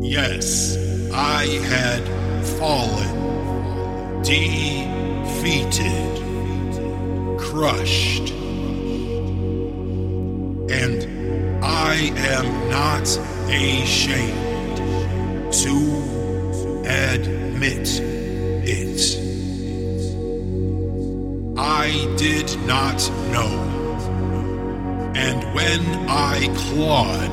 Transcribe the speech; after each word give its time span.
Yes, 0.00 0.76
I 1.12 1.46
had 1.68 2.02
fallen, 2.58 4.22
defeated, 4.22 5.88
crushed. 7.38 8.30
And 10.70 11.64
I 11.64 12.12
am 12.16 12.68
not 12.70 13.08
ashamed 13.48 14.76
to 15.52 15.76
admit 16.86 18.00
it. 18.68 19.26
I 21.58 22.14
did 22.16 22.56
not 22.66 23.10
know. 23.32 23.62
And 25.14 25.54
when 25.54 25.80
I 26.08 26.48
clawed 26.56 27.30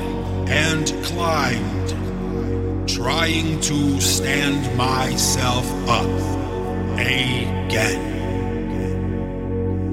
and 0.50 0.88
climbed, 1.04 2.03
trying 2.94 3.60
to 3.60 4.00
stand 4.00 4.78
myself 4.78 5.66
up 5.90 6.06
again, 7.00 8.00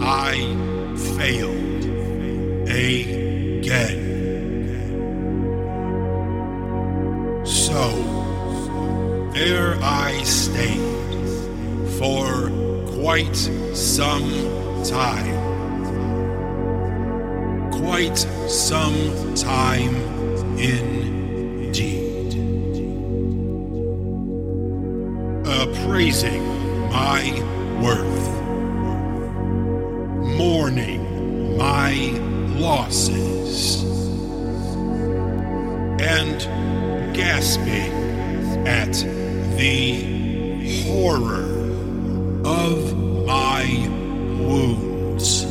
I 0.03 0.35
failed 1.17 1.85
again. 2.69 4.11
So, 7.47 9.31
there 9.33 9.79
I 9.81 10.23
stayed 10.25 10.81
for 11.99 12.51
quite 13.01 13.35
some 13.75 14.31
time. 14.85 15.41
Quite 17.73 18.19
some 18.49 19.35
time 19.35 19.97
indeed. 20.59 21.20
Appraising 26.01 26.89
my 26.89 27.23
worth, 27.83 28.27
mourning 30.39 31.59
my 31.59 31.93
losses, 32.59 33.83
and 36.01 36.41
gasping 37.15 37.93
at 38.67 38.95
the 39.59 40.85
horror 40.87 41.51
of 42.47 42.97
my 43.27 43.67
wounds. 44.41 45.45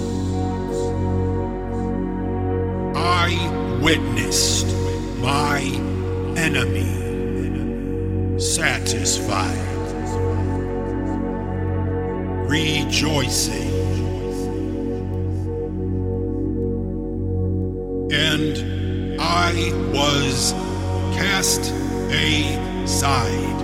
I 2.97 3.79
witnessed 3.83 4.65
my 5.19 5.61
enemy 6.35 6.89
satisfied, 8.39 9.78
rejoicing, 12.49 13.69
and 18.11 19.21
I 19.21 19.53
was 19.93 20.53
cast 21.13 21.71
aside. 22.09 23.59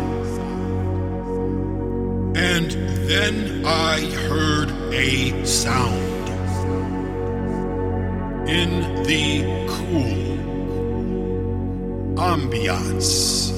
And 2.38 2.72
then 3.10 3.66
I 3.66 4.02
heard 4.28 4.70
a 4.94 5.46
sound 5.46 6.30
in 8.48 8.70
the 9.04 9.42
cool 9.68 10.36
ambiance. 12.18 13.52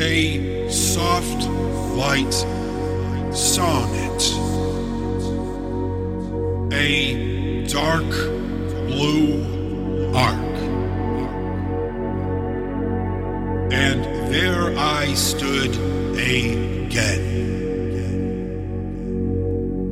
A 0.00 0.70
soft, 0.70 1.46
light 1.94 2.57
sonnet. 3.32 4.22
A 6.72 7.66
dark 7.66 8.10
blue 8.88 9.44
arc. 10.14 10.58
And 13.72 14.04
there 14.32 14.76
I 14.78 15.14
stood 15.14 15.74
again. 16.16 17.36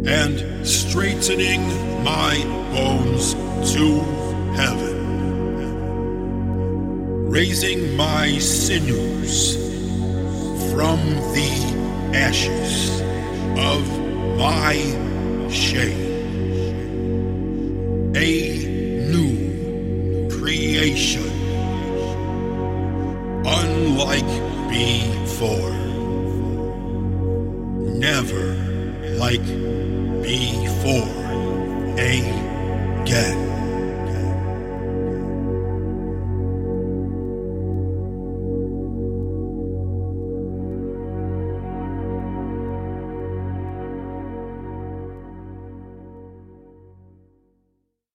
And 0.07 0.67
straightening 0.67 1.63
my 2.05 2.43
bones 2.73 3.35
to 3.73 4.01
heaven, 4.55 4.97
raising 7.29 7.97
my 7.97 8.39
sinews 8.39 9.57
from 10.73 10.99
the 11.35 11.51
ashes 12.15 12.97
of 13.57 13.83
my 14.39 14.75
shame. 15.51 16.05
A 18.15 19.09
new 19.11 20.29
creation, 20.31 21.31
unlike 23.45 24.33
before. 24.69 25.73
Never 27.99 28.55
like 29.19 29.47
before 30.23 31.17
again. 31.99 33.56